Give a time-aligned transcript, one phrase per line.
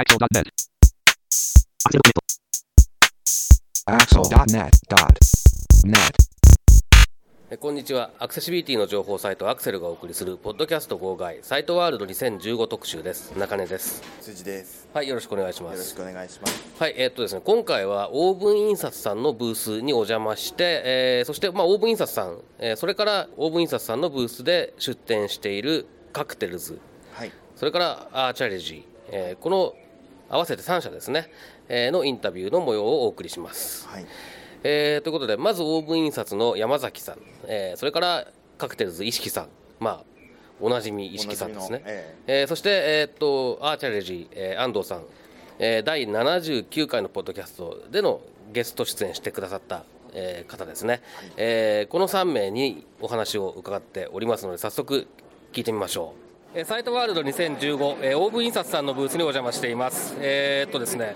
[0.00, 0.48] Axel.net.
[3.86, 5.98] Axel.net.net.
[7.50, 14.88] えこんにちはアクセシビリティの情報サイトアクセルがお送りするポッドキャスト号外サイトワールド2015特集です中根です辻です。
[14.94, 16.82] はいよろしくお願いしますよろしくお願いします。
[16.82, 26.78] はいえーっとですね今回はオーブン印刷さんのブースにお邪魔して、えーそしてまあオーブン印刷さん、えーそれからオーブン印刷さんのブースで出展しているカクテルズ
[27.12, 27.32] はい。
[27.56, 29.74] それからアーチャレジー、えーこの
[30.30, 31.30] 合わせて3社ですね、
[31.68, 33.86] えーのインタビューの模様をお送りします。
[33.88, 34.06] はい。
[34.62, 38.26] えーということでまずオーブン印刷の山崎さん、えーそれから
[38.56, 39.48] カクテルズ石木さん。
[39.80, 40.04] まあ
[40.60, 42.44] おなじみ石木さんですね、おなじみのええ。
[42.44, 45.02] ーそして、えーっとアーチャレジー、えー安藤さん、
[45.58, 48.20] えー第79回のポッドキャストでの
[48.52, 51.00] ゲスト出演してくださった、えー方ですね、
[51.36, 55.06] えーこの3名にお話を伺っておりますので早速
[55.52, 56.29] 聞いてみましょう、えー
[56.66, 60.16] サイトワールド2015、えーオーブン印刷さんのブースにお邪魔しています。
[60.18, 61.14] えーっとですね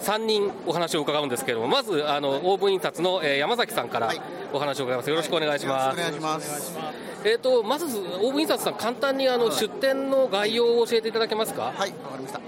[0.00, 4.10] 3人お話を伺うんですけれどもまずあのオーブン印刷の、えー山崎さんから
[4.52, 5.10] お話を伺います。
[5.10, 5.98] よろしくお願いします。
[5.98, 6.78] お願いします。
[7.24, 11.64] えー、とまずオーブン印刷さん簡単にあの出店の概要を教えていただけますか？
[11.64, 12.40] はい、わかりました。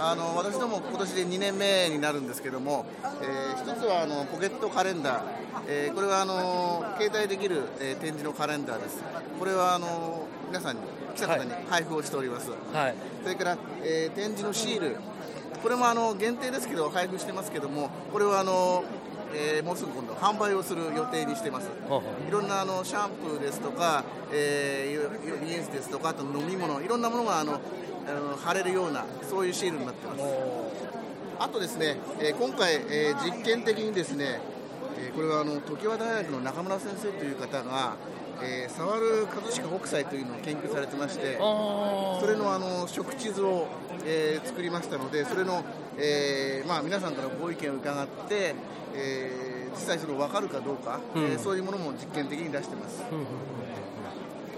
[0.00, 2.84] あの私ども今年で2年目になるんですけども、
[3.22, 5.22] えー一つはあのポケットカレンダー、
[5.66, 9.02] えーこれはあの携帯できる、えー展示のカレンダーです。
[9.38, 10.82] これはあの皆さんに
[11.18, 12.50] 来た方に配布をしております。
[12.72, 14.96] はいそれから、えー展示のシール、
[15.62, 18.84] これもあの限定ですけど配布してますけども、これはあの、
[19.34, 21.68] えーもうすぐ今度販売をする予定にしてます。
[22.28, 30.22] いろんなあのシャンプーですとか、えー、リンスですとか、あと飲み物、いろんなものがあのあの貼れるような、そういうシールになってます。
[31.40, 34.40] あとですね、えー今回、えー実験的にですね、
[34.98, 37.96] えーこれはあの常盤大学の中村先生という方が、
[38.42, 43.66] えー、触る葛飾北斎というのを研究されてまして、あそれのあの食地図を、
[44.04, 45.64] えー作りましたので、それの、
[45.96, 48.54] えーまあ、皆さんからご意見を伺って、
[48.94, 51.22] えー実際その分かるかどうか、うん。
[51.24, 53.02] えーそういうものも実験的に出してます。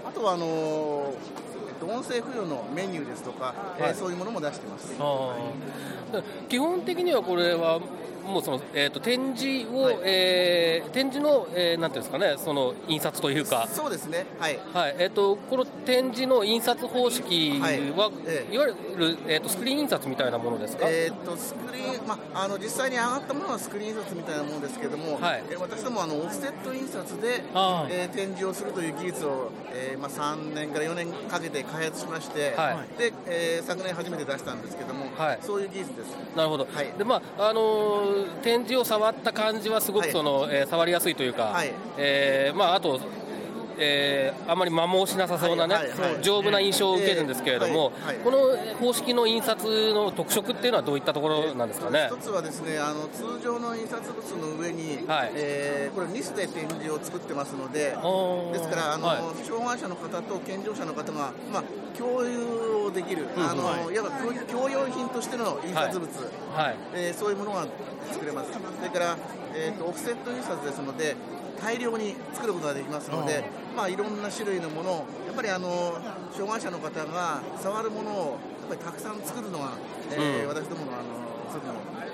[0.05, 3.95] あとはあのーえっと音声付与のメニューですとか、えーはい。
[3.95, 4.93] そういうものも出してます。
[4.99, 6.47] あー。
[6.47, 7.79] 基本的にはこれは
[8.25, 9.97] もうその、えー、と展示を、はい。
[10.03, 13.67] えー展示の、えーなんていうんですかねその印刷というか。
[13.71, 14.59] そうですね、はい。
[14.73, 14.95] はい。
[14.99, 17.77] えー、とこの展示の印刷方式は、はい。
[17.77, 17.81] い
[18.27, 18.47] え。
[18.51, 25.43] えわゆる、えー、とスクリーン印刷みたいなものですか、えーっとスクリーン、まあ、あの実際に上がったものはスクリーン印刷みたいなものですけども、はい。
[25.49, 32.97] えー私どもあのオフセット印刷で、あーえー展示をするという技術を、えーまあ、3年から4年かけて開発しまして、はい。
[32.99, 35.39] でえー昨年初めて出したんですけども、はい。
[35.41, 36.07] そういう技術です。
[36.35, 36.91] なるほど、はい。
[36.97, 38.10] でまああのー
[38.43, 40.11] 展示を触った感じはすごくはい。
[40.11, 41.71] その、えー触りやすいというか、はい。
[41.97, 42.99] えーまあ、あと、
[43.83, 46.21] えーあんまり摩耗しなさそうなね、はいはいはい。
[46.23, 48.23] 丈夫な印象を受けるんですけれども、えーはいはい。
[48.23, 48.37] この
[48.79, 52.09] 方式の印刷の特色っていうのはどういったところなんですかね？
[52.11, 55.31] 一つはですねあの通常の印刷物の上に、はい。
[55.35, 59.45] えーこれニスで展示を作ってますのでですからあの、はい。
[59.45, 61.63] 障害者の方と健常者の方が、まあ、
[61.97, 63.97] 共有をできる、うんあのはい。
[63.97, 64.11] わば
[64.45, 66.09] 共用品としての印刷物、
[66.55, 66.75] はい。
[66.93, 67.67] えーそういうものが
[68.11, 68.51] 作れます。
[68.51, 69.17] それから、
[69.55, 71.15] えーとオフセット印刷ですので
[71.61, 73.43] 大量に作ることができますので、
[73.75, 74.95] まあ、いろんな種類のものを
[75.27, 75.97] やっぱりあの
[76.31, 78.15] 障害者の方が触るものを
[78.61, 79.73] やっぱりたくさん作るのが、
[80.11, 80.47] えーうん。
[80.47, 81.03] 私どものあの
[81.49, 81.73] 一つの、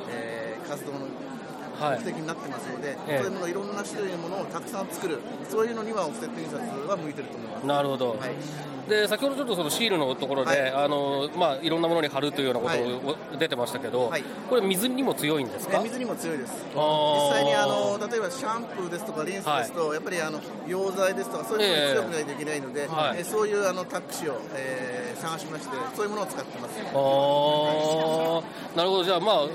[0.10, 1.37] えー活動のはい
[1.80, 3.18] 目的になってますので、ええ。
[3.20, 6.58] そういうものいろんな種類のものをたくさん作るそういうのにはオフセット印刷
[6.88, 7.68] は向いてると思います。
[7.68, 8.90] なるほど、はい。
[8.90, 10.70] で先ほどちょっとそのシールのところで、はい。
[10.70, 14.24] いあのまあ、いろんなものに貼るというようなことを、出てましたけど、はい。
[14.50, 15.80] これ、水にも強いんですか？
[15.80, 16.54] え水にも強いです。
[16.74, 23.20] 実際にあの例えばシャンプーですとかリンスですと、やっぱりあの溶剤ですとかそういうものに強くないといけないので、はい。
[23.20, 26.80] えそういうあのタック紙を、えー探しましてそういうものを使ってます。
[26.80, 28.78] あー。
[28.78, 29.48] なるほど、じゃあ、まあ、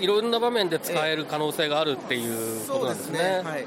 [0.00, 3.18] いろんな場面で使える可能性があるっていうことなんですすね。
[3.18, 3.66] ねはい。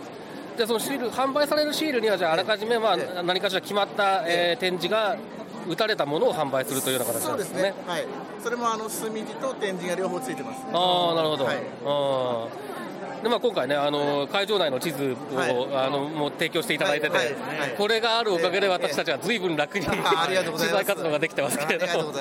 [0.58, 3.24] でそのシール販売されるシールには、じゃあ、あらかじめ、まあ、ええ。
[3.24, 5.16] 何かしら決まった、えー展示が
[5.68, 7.64] 打たれたものを販売するというような形なそうんでですすね。
[7.64, 8.08] ねはい。
[8.42, 11.58] それもあの墨地と展示が両方ついてますああなるほど、はい。
[11.86, 12.67] あー
[13.24, 15.88] でまあ、今回ね、あの会場内の地図を、はい。
[15.88, 17.36] あのもう提供していただいてて、
[17.78, 19.98] これがあるおかげでええ私たちはずいぶん楽に、取
[20.70, 22.04] 材活動ができてますけれど。
[22.04, 22.14] も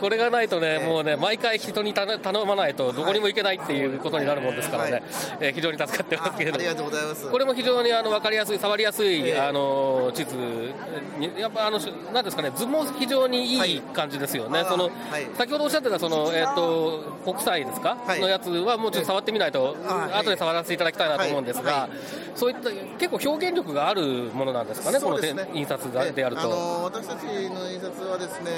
[0.00, 5.02] これがないとね、ええもうね、毎回人に頼頼まないと、どこにも行けないっていうことになるもんですからね、はい。
[5.40, 6.90] えー非常に助かってますけれども。
[7.30, 10.36] これも非常にあの分かりやすい、触りやすい、ええあの地図
[11.18, 11.78] に、やっぱあの、
[12.12, 15.26] なんですかね、図も非常にいい感じですよね、はいそのあはい。
[15.36, 18.20] 先ほどおっしゃってたその、えー、と国際ですか、はい。
[18.20, 19.76] のやつは、もうちょっと触ってみないと、
[20.12, 21.80] 後で触らせていただきたいなと思うんですが、はい。
[21.80, 21.90] はい
[22.34, 25.20] そういった結構表現力があるものなんですかね、この
[25.54, 26.42] 印刷がであると。
[26.42, 28.50] えあの私たちの印刷はですね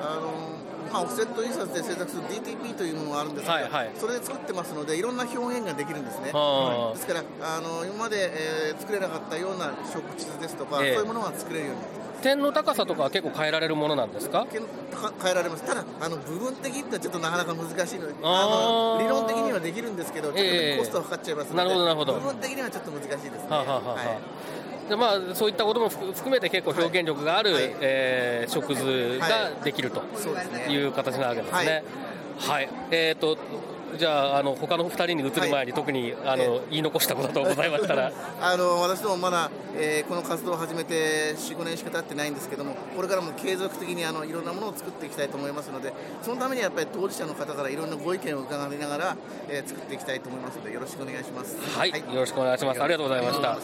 [0.00, 0.54] あの
[0.92, 3.90] まあ、オフセット印刷で制作する DTP というものがあるんですが、はいはい。
[3.98, 6.30] それで作ってますのでいろんな表現ができるんですね。
[6.32, 8.30] あーですからあの今まで、
[8.68, 10.94] えー作れなかったような食地図ですとか、ええ。
[10.94, 11.80] そういうものが作れるように。
[11.82, 14.46] なってます点の高さとかは結構変えられるものなんですか？
[14.50, 15.64] 変えられます。
[15.64, 20.78] ただあの部分的ってのはちょっとなかなか難しいのであの理論的にはできるんですけどちょっと、ねええ。
[20.78, 22.14] コストがかかっちゃいますのでなるほどなるほど。
[22.14, 23.30] 部分的にはちょっと難しいですね。
[23.50, 23.94] はあ、はあはあ。
[23.94, 24.02] は
[24.86, 24.88] い。
[24.88, 27.74] でまあ、そういったことも含含めて結構表現力がある、はい。
[27.80, 30.02] えー食図ができると
[30.70, 30.86] い。
[30.86, 31.84] う形なわけですね。
[32.38, 33.36] はい、えーと
[33.98, 45.92] じゃああの他の2人に移る前に、特にあの、え言い残したこととございましたら あの私どもまだ、えーこの活動を始めて4、5年しか経ってないんですけども、これからも継続的にあのいろんなものを作っていきたいと思いますので、
[46.22, 49.16] そのためにやっぱり当事者の方からいろんなご意見を伺いながら、
[49.48, 51.56] えー作っていきたいと思いますので、よろしくお願いします。
[51.76, 52.82] はい、よろしくお願いします。
[52.82, 53.58] ありがとうございました。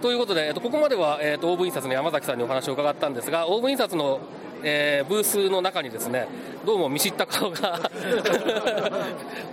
[0.00, 4.20] ということで、えっと、ここまでは、えっと、オーブ印刷の山崎さんにお話を伺ったんですが、オーブ印刷の、
[4.62, 6.26] えーブースの中にですね、
[6.64, 7.78] どうも見知った顔が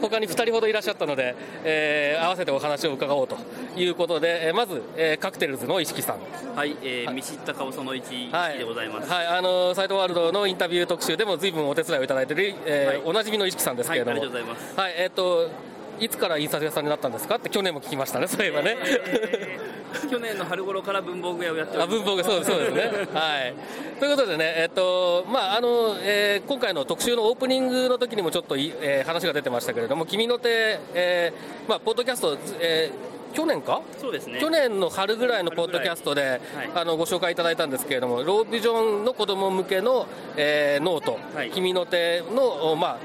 [0.01, 3.37] 他に2人ほどいらっしゃったので、えー合わせてお話を伺おうと
[3.75, 6.17] いうことで、えーまず、えーカクテルズの石木さん。
[6.55, 8.87] はい、えー見知った顔その1はい、でござい。
[8.89, 9.11] ます。
[9.11, 13.01] はい、あのサイトワールドのインタビュー特集でも随分お手伝いをいただいている、えーはい。
[13.05, 14.79] おなじみの石木さんですけれども、はいありがとうございます。
[14.79, 15.49] はい、えっ、と
[15.99, 17.35] いつから印刷屋さんになったんですか？
[17.35, 18.77] って去年も聞きましたね、そういえばね。
[18.83, 19.59] え
[20.03, 21.77] ー去年の春頃から文房具屋をやって。
[21.77, 22.81] あ文房具そうですそうですね。
[23.13, 23.53] はい。
[23.99, 33.81] ということでね、えっとまああの、えー今回の特集のオープニングの時にもちょっとい、えー話が出てましたけれども、君の手、えーまあポッドキャスト、えー去年か？
[33.99, 34.39] そうですね。
[34.39, 36.39] 去年の春ぐらいのポッドキャストで、
[36.73, 40.07] あのご紹介いただいたんですけれども、ロービジョンの子供向けの、
[40.37, 42.97] えーノート、はい君の手の、おまあ、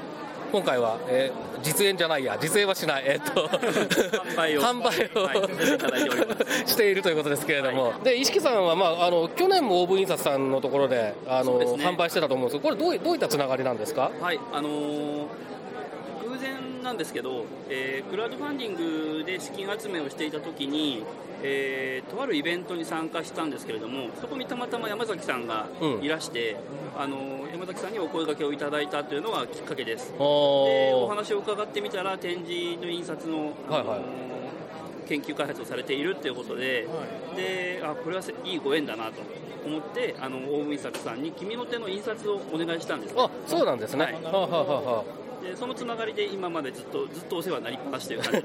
[0.53, 3.47] 今回は、えー実演じゃないや、実演はしない、えーっと
[4.37, 11.65] 販売をしているということですけれども、で石木さんは、まあ、あの去年もオーブ印刷さんのところであのね。
[11.85, 14.11] 販売してたと思うんですけど、これどうい、どういったつながりなんですか？
[14.19, 15.25] はい、あのー
[16.83, 21.03] なんですけど、えークラウドファンディングで資金集めをしていたときに、
[21.41, 25.67] えーとあるイベントに参加したんですけれども、そこにたまたま山崎さんが
[26.01, 26.57] いらして、
[26.97, 30.11] あのー山崎さんにお声掛けをいただいたというのがきっかけです。
[30.11, 34.23] でお話を伺ってみたら展示の印刷の、はいはい。
[35.07, 36.87] 研究開発をされているということで,、
[37.35, 39.21] であこれはせいいご縁だなと
[39.65, 44.13] 思ってあの大海印刷さんに君の手の印刷をお願いしたんですあそうなんですね、はい。
[44.13, 45.03] はあはあはあは
[45.43, 48.43] でそのつながりで今までずっとずっとお世話になりっぱなしという感じ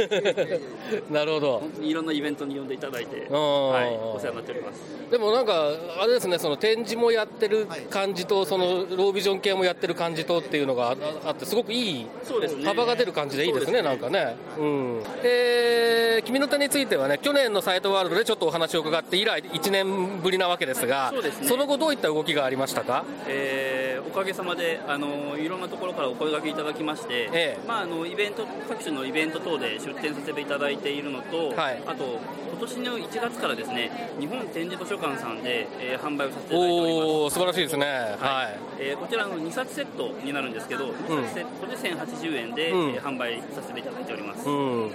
[1.12, 1.62] なるほど。
[1.80, 4.80] いろんなイベントに呼んでいただいて、はい、お世話になっております
[5.10, 13.82] でもなんか、あれですね、その展示もやってる感じと、そのロービジョン系もやってる感じとっていうのがああって、すごくいいそうですね幅が出る感じでいいですね、ね。
[13.82, 14.36] なんかね。
[14.58, 21.56] うん、で、君の手についてはね、去年のサイトワールドでちょっとお話を伺って以来、1年ぶりなわけですが、そうですね。
[21.56, 23.04] の後、どういった動きがありましたか？
[23.26, 27.58] えーおかげさまであのいろんなところからお声掛けいただきまして、ええ。
[27.66, 31.82] まあ、あのイベント各種のイベント等で出展させていただいているのと、はい。
[31.86, 32.18] あと
[32.50, 37.12] 今年の1月からですね日本展示図書館さんで、えー販売をさせていただいております。
[37.12, 37.86] おお、素晴らしいですね。
[38.18, 38.58] はい。
[38.80, 42.90] えーこちらの2冊セットになるんですけど、2冊セットで1080円で、うん。
[42.94, 44.48] えー販売させていただいております。
[44.48, 44.52] う
[44.86, 44.94] ん。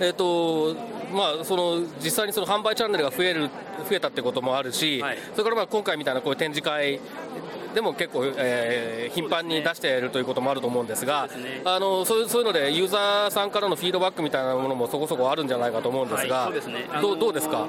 [0.00, 0.74] えっと
[1.12, 3.48] まあ、その実際にその販売チャンネルが増える
[3.88, 5.18] 増えたってこともあるし、はい。
[5.32, 6.98] それからまあ今回みたいなこういう展示会
[7.74, 11.28] でも結構、えー頻繁に出しているということもあると思うんですが、
[11.64, 16.86] あのそういうので、ユーザーさんからのフィードバックみたいなものもそこそこあるんじゃないかと思うんですが、はい、そうですね。
[16.90, 17.68] あのどうどうですか？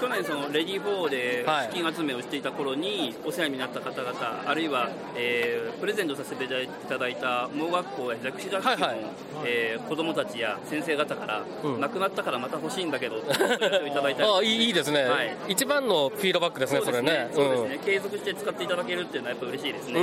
[0.00, 1.68] 去年そのレディー4ではい。
[1.72, 6.48] 資金集めをしていた頃にお世話になった方々、あるいは、えープレゼントさせてい
[6.88, 9.06] ただいた盲学校や弱視学級の、はいはい。
[9.44, 11.80] えー子どもたちや先生方から、うん。
[11.80, 13.58] 亡くなったからまた欲しいんだけどとお問い
[13.92, 14.28] ただいたり。
[14.28, 15.36] あいいいいですね、はい。
[15.48, 17.30] 一番のフィードバックですね、それね。
[17.34, 20.00] そうですね、継続して使っていただけるっていうのはやっぱ嬉しいですね。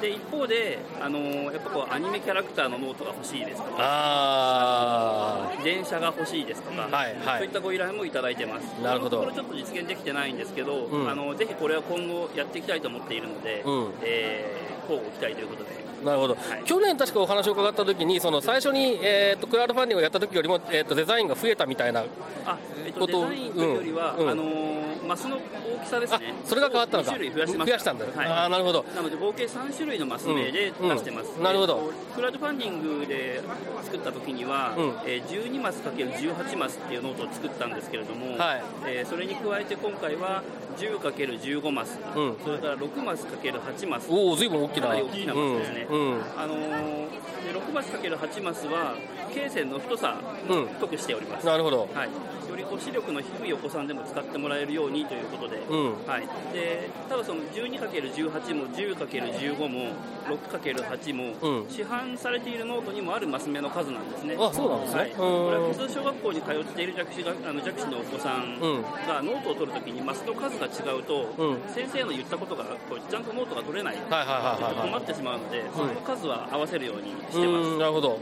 [0.00, 7.38] で一方で、あのーやっぱこうアニメキャラクターのノートが欲しいですとか、あ電車が欲しいですとか、はいはい。
[7.38, 8.64] そういったご依頼もいただいてます。
[8.82, 9.20] なるほど。
[9.20, 11.08] このところちょっと実現できてないんですけど、うん。
[11.08, 13.92] あのぜひこれは今後やっていきたいと思っているので、うん。
[14.02, 15.70] えー乞うご期待ということで。
[16.04, 16.62] なるほど、はい。
[16.64, 22.04] 去年、確かお話を伺ったときに、その最初に、えー、とクラウドファンディングをやったときよりも、えー、とデザインが増えたみたいな、
[22.44, 24.24] あ、えっと、ことデザインというよりは、うん。
[24.24, 24.30] うん。
[24.30, 26.34] あのーマスの大きさですあね。
[26.44, 27.78] それが変わったのか、2種類増やしました。
[27.78, 28.14] したんだ、はい。
[28.26, 31.42] あーなるほど、なので合計3種類のマス目で出してます、うんうん。
[31.44, 31.74] なるほど。
[31.74, 33.42] えっとクラウドファンディングで
[33.84, 34.84] 作った時には、うん。
[35.06, 38.62] えー12マス ×18 マスっていうノートを作ったんですけれども、はい。
[38.86, 40.42] えーそれに加えて今回は
[40.78, 42.36] 10×15 マス、うん。
[42.44, 44.08] それから6マス ×8 マス。
[44.10, 45.86] おお、ずいぶん大きな、大きなマスですね。
[45.90, 46.22] うんうん。
[46.36, 47.04] あのー
[47.44, 48.94] で6マス ×8 マスは
[49.30, 50.16] 罫線の太さ
[50.48, 50.66] うん。
[50.66, 51.88] 太くしております、なるほど。
[51.92, 52.08] はい、
[52.48, 56.06] よりこう視力の低いお子さんでも使ってもらえるようにということで、うん。
[56.06, 59.90] はい、でただその 12×18 も 10×15 も
[60.28, 61.70] 6×8 も、うん。
[61.70, 64.36] 市販されているノートにもあるマス目の数なんですね。
[64.38, 65.00] あそうなんですね。
[65.00, 68.82] はい、うんこれは普通小学校に通っている弱視があの弱視のお子さんうん。
[68.82, 71.58] がノートを取るときにマスの数が違うと、うん。
[71.74, 74.88] 先生の言ったことがこうちゃんとノートが取れない、はいはいはいはいはい。
[74.90, 77.38] 困ってしまうので、その数は合わせるようにしてます。
[77.40, 78.10] うんなるほど。
[78.10, 78.20] はい。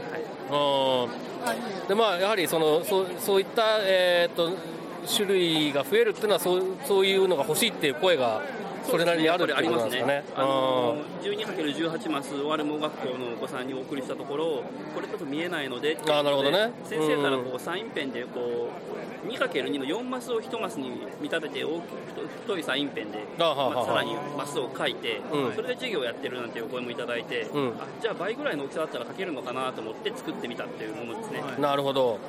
[1.09, 1.87] うん。
[1.87, 4.51] でまあやはりそのそうそういったえーっと
[5.07, 8.41] 種類が増えるっていうのはそうそういうのが欲しいっていう声が
[8.89, 10.23] それなりにあるってことなんですかね。
[10.35, 16.71] あの 12×18 マス我盲学校のお子さんにお送りしたところこれちょっと見えないのであなるほどね。
[16.83, 18.69] 先生からこうサインペンでこ
[19.25, 20.89] う 2×2 の4マスを1マスに
[21.21, 22.03] 見立てて大きく
[22.43, 23.55] 太いサインペンで、さ
[23.95, 25.53] らにマスを書いて、うん。
[25.53, 27.67] それで授業をやってるなんていうお声もいただいて、うん。
[27.69, 31.41] あじゃあ倍ぐらいの大きさだったら書けるのかなと思って作ってみたっていうものですね。
[31.57, 32.19] なるほど。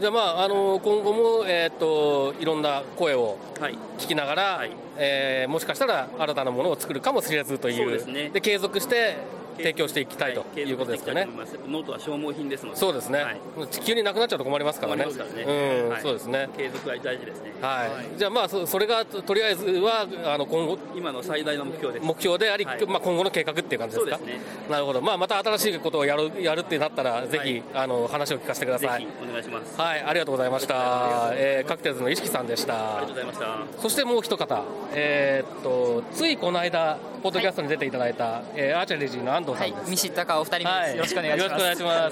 [0.00, 3.78] じゃあまああの今後もえーっといろんな声をはい。
[3.98, 4.70] 聞きながら、はい。
[4.98, 7.76] えーもしかしたら新たなものを作るかもしれずという。
[7.76, 8.40] そうですね。
[8.40, 9.16] 継続して
[9.56, 11.26] 提供していきたいとはいいうことですかね。
[11.68, 13.36] ノートは消耗品ですのでそうですね、はい
[13.70, 15.04] 急になくなっちゃうと困りますからね。
[15.04, 16.48] らねうん、はいそうですね。
[16.56, 24.18] 継続は大事ですねはい、じゃあまあそそれがととりあえずはあの今後今の最大の目標です目標であり、はいまあ今後の計画っていう感じですか？
[24.18, 25.00] そうですねなるほど。
[25.00, 29.02] まあまた新しいことをやるやるってなったらぜひ、はいあの話を聞かせてくだぜさい。
[29.02, 31.30] ひお願いしますはい、ありがとうございました。
[31.34, 33.08] えー、カクテルズの石木さんでしたありがとう。
[33.08, 33.38] ございまし
[33.76, 41.48] たそしてもう一方、えーっとついこの間ポッドキャストに出ていただいた、えーアーチャリージの安藤さはいんです。、見知ったかお二人目よろしくお願いします。
[41.48, 42.10] よろしくお願いしま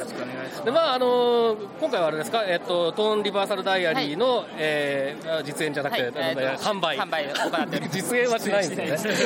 [0.59, 0.65] す。
[0.65, 6.13] でまああのー今回はあれですか、えっとトーンリバーサルダイアリーの、えーあ実演じゃなくて、はい。
[6.17, 6.99] えーと販売。
[6.99, 7.97] 販売を行っております。
[7.97, 9.21] 実演はしないんですよね。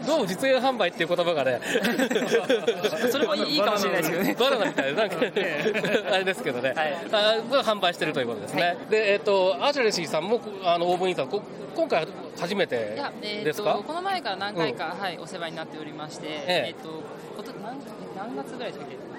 [0.06, 1.60] どうも実演販売っていう言葉がね。
[3.12, 4.36] それもいいかもしれないですけどね。
[4.40, 5.16] バナナみたいななんか
[6.14, 6.96] あれですけどね、はい。
[7.12, 8.76] あこれ販売してるということですね、はい。
[8.88, 11.42] でえっとアーチャレシーさんもあのオーブンインさんこ
[11.76, 12.08] 今回
[12.40, 16.74] 初めてですか、とこの前から何回か、はい、お世話になっておりまして、ええ。
[16.78, 17.78] ーと何
[18.16, 19.15] 何月ぐらいですかっけ？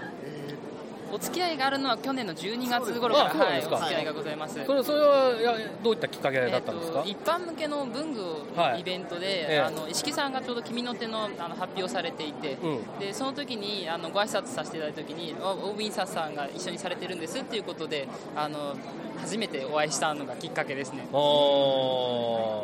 [1.11, 4.63] お付き合いがあるのは去年の12月頃から、はい、お付き合いがございます。
[4.65, 8.21] それそれはいやどういったきっかけだったんですか、えーと一般向けの文具
[8.55, 8.73] はい。
[8.73, 9.59] のイベントで、ええ。
[9.59, 12.99] あの石木さんがちょうど君の手のあの発表されていて、うん。
[12.99, 18.75] でその時にあのご挨拶させていただいた時におオーブインサーさんが一緒にされてるんですっていうことであの
[19.19, 21.07] 初めてお会いしたのがきっかけですね。
[21.13, 22.61] あー。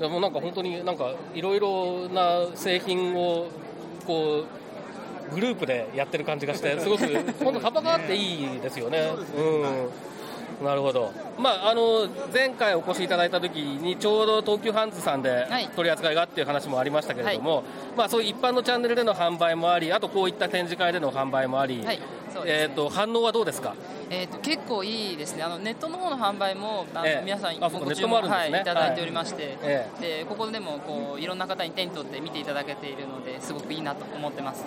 [0.00, 3.46] でもなんか本当になんかいろいろな製品を
[4.06, 4.44] こう
[5.34, 7.04] グループでやってる感じがして すごく
[7.42, 9.10] 本当幅があっていいですよね。
[9.36, 10.64] うん。
[10.64, 15.68] なるほど、まあ、あの前回お越しいただいた時にちょうど東急ハンズさんではい。
[15.76, 17.62] 取り扱いがっていう話もありましたけれども、
[17.94, 21.98] まあ、そういう一般のチャンネルでの販売もありあとこういった展示会での販売もあり、はい
[22.36, 22.62] そうですね。
[22.64, 23.74] えー、と反応はどうですか？
[24.10, 25.42] えー、と結構いいですね。
[25.42, 27.22] あのネットの方の販売もあの、ええ。
[27.24, 28.28] 皆さんご注文、ね。
[28.28, 28.52] はい、い。
[28.64, 29.88] ただいておりまして、え。
[30.00, 34.64] でここでもこういろんな方に手に取って見ていただけているのですごくいいなと思ってます。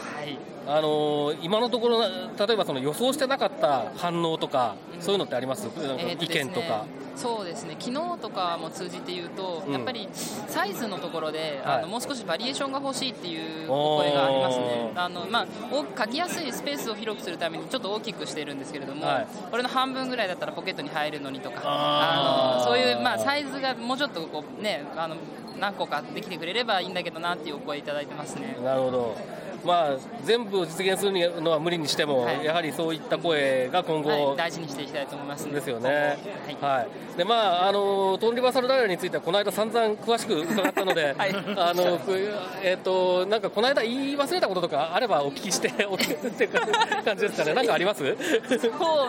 [0.00, 0.38] はい。
[0.66, 6.84] あのー今のところ、例えばその予想してなかった反応とか、そういうのってあります、なん意見とか。
[7.16, 7.76] そうですね。
[7.78, 9.72] 昨日とかも通じて言うと、うん。
[9.72, 11.78] やっぱりサイズのところで、はい。
[11.80, 14.92] あのもう少しバリエーションが欲しいっていうお声がありますね。
[14.94, 19.26] あの、まあ、お書きやすいスペースを広くするためにちょっと大きくしてるんですけれども、はい。
[19.50, 25.16] これの半分ぐらいだったらポケットに入るのにとかあのそういう、まあ、サイズがもうちょっとこう、ね、あの
[25.58, 28.56] 何個かできてくれればいいんだけどなっていうお声いただいてますね。
[28.64, 29.16] なるほど、
[29.64, 32.44] まあ、全部を実現するのは無理にしても、はい。
[32.44, 35.46] やはりそういった声が今後、はい、大事にしていきたいと思います。
[35.46, 36.18] のですよね、
[36.60, 36.88] ははい。
[37.16, 41.34] でまあ、あのトンリバーサルダイヤについては、この間、散々詳しく伺ったので、 はい。
[41.56, 42.00] あの
[42.62, 48.00] えー、となんかこの間、言い忘れたこととかあればお聞きして、 お聞きって感じですかね、なんかあります？
[48.00, 48.04] そ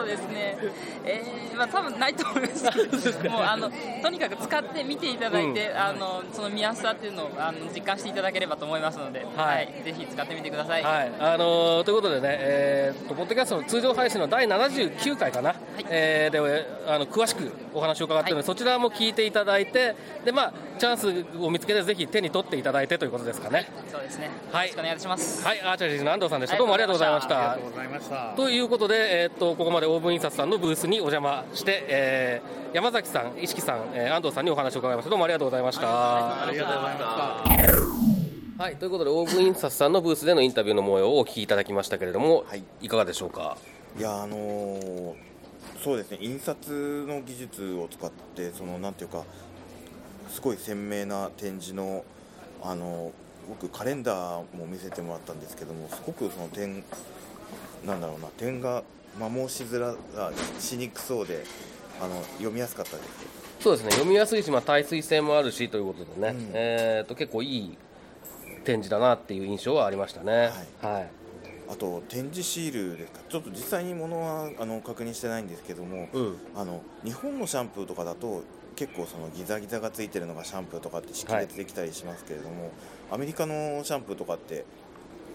[0.03, 0.57] うですね、
[1.05, 2.63] えーまあ多分ないと思います。
[3.21, 5.77] けど、もうあのとにかく使って見ていただいて、うん。
[5.77, 9.67] あのその見やすさっていうのをあの実感していただければと思いますので、はい。
[9.83, 10.83] ぜひ使ってみてください。
[10.83, 15.55] はい、あのーということでね、えーと、ポッドキャストの通常配信の第79回かな、
[15.89, 19.95] えーであの詳しくお話を伺っているので、はいそちらも聞いていただいて、
[20.25, 23.69] でまあ、チャンスを見つけて、ぜひ手に取っていただいてということですかね。
[23.91, 24.29] そうですね。
[24.51, 25.45] はいよろしくお願いします。
[25.45, 26.57] はい、アーチャリーズの安藤さんでした。
[26.57, 27.51] どうもありがとうございました。
[27.51, 28.33] ありがとございました。
[28.35, 35.09] ということで、えーっとここまでオーブン印刷さんのブースにお邪魔して、えー山崎さん、石木さん、えー安藤さんにお話を伺いました。
[35.09, 36.43] どうもありがとうございました。
[36.45, 38.10] ありがとうございました。
[38.61, 42.63] はい、ということで、オーブン印刷さんのブースでのインタビューの模様をお聞きいただきましたけれども、はい。
[42.79, 43.57] いかがでしょうか？
[43.97, 45.13] いやあのー
[45.83, 49.23] そうですね印刷の技術を使ってそのなんていうか
[50.29, 52.05] すごい鮮明な展示の
[52.61, 53.11] あの
[53.49, 56.83] 僕カレンダーも見せてもらったんですけどもすごくその展
[57.83, 58.83] なんだろうな点が
[59.19, 61.45] 摩耗しづらあしにくそうで
[61.99, 63.09] あの読みやすかったです。
[63.59, 66.51] そうですね読みやすいし、まあ、耐水性もあるしということでね、うん。
[66.53, 67.75] えー、と結構いい
[68.63, 70.51] 展示だなっていう印象はありましたね。
[70.81, 71.09] はい、
[71.69, 73.19] あと展示シールですか？
[73.29, 76.37] ちょっと実際にものはあの確認してないんですけども、うん。
[76.55, 78.43] あの日本のシャンプーとかだと
[78.75, 82.71] 結構そのギザギザがついてるのがシャンプーとかって識別できたりしますけれども、
[83.11, 84.65] アメリカのシャンプーとかって、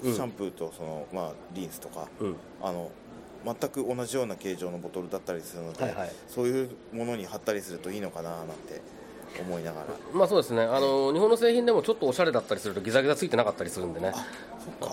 [0.03, 0.15] うん。
[0.15, 2.37] シャンプーとその、まあ、リンスとかうん。
[2.63, 2.91] あの
[3.45, 6.13] 全く同じような形状のボトルだったりするので、はいはい。
[6.27, 8.81] そういうものに貼ったりするといいのかななんて
[9.41, 9.87] 思いながら。
[10.13, 10.63] まあそうですね。
[10.63, 14.13] あの日本の製品でもちょっとおしゃれだったりするとギザギザついてなかったりするんでね。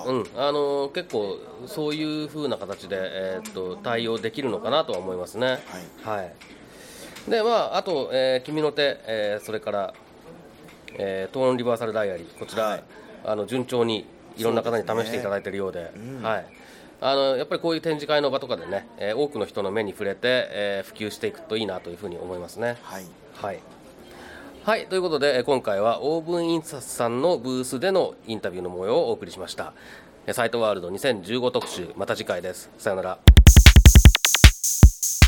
[0.06, 5.60] うん、あの結構そういう風な形で、えーっと対応できるのかなとは思いますね。
[6.04, 6.32] はい、
[7.30, 9.94] でまああと、えー君の手、えーそれから、
[10.96, 12.38] えートーンリバーサルダイアリー。
[12.38, 12.84] こちら、はい。
[13.26, 14.06] あの順調に
[14.38, 15.92] いろんな方に試していただいているようで。
[15.96, 16.22] うん。
[16.22, 16.46] はい。
[17.02, 20.20] あのやっぱりこういう展示会の場とかでね、えー多くの人の目に触れて、
[20.52, 22.78] えー普及していくといいなというふうに思いますね。
[22.84, 23.06] はい。
[23.42, 23.60] はい。
[24.66, 29.74] はい、ということで、今回はオーブン印刷さんのブースでのインタビューの模様をお送りしました。
[30.32, 32.70] サイトワールド2015特集、また次回です。
[32.78, 33.20] さよなら。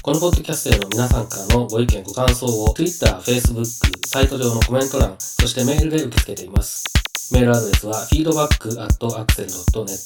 [0.02, 3.66] このポッドキャストへの皆さんからのご意見、ご感想を Twitter、Facebook、
[4.08, 6.86] サイト上のコメント欄、そしてメールで受け付けています。
[7.34, 10.00] メールアドレスは feedback.axel.net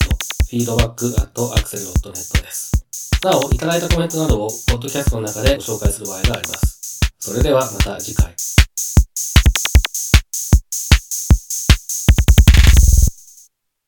[0.50, 2.72] feedback.axel.net です。
[3.24, 7.00] なお、いただいたコメントなどをポッドキャストの中でご紹介する場合があります。
[7.20, 8.34] それではまた次回。